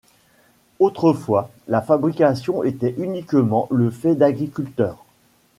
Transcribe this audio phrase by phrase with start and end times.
[0.79, 5.05] Autrefois, la fabrication était uniquement le fait d'agriculteurs.